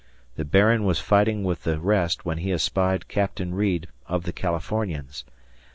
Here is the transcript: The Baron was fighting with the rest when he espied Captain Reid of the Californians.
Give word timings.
The 0.35 0.45
Baron 0.45 0.83
was 0.83 0.97
fighting 0.99 1.43
with 1.43 1.63
the 1.63 1.79
rest 1.79 2.25
when 2.25 2.39
he 2.39 2.51
espied 2.51 3.07
Captain 3.07 3.53
Reid 3.53 3.87
of 4.07 4.23
the 4.23 4.33
Californians. 4.33 5.25